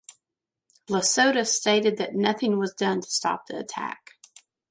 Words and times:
Lasota 0.89 1.45
stated 1.45 1.97
that 1.97 2.15
"nothing 2.15 2.57
was 2.57 2.73
done 2.73 3.01
to 3.01 3.07
stop 3.11 3.45
the 3.45 3.59
attack". 3.59 4.13